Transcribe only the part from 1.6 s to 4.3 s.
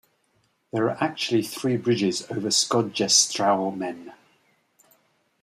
bridges over Skodjestraumen.